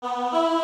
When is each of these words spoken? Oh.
Oh. 0.00 0.57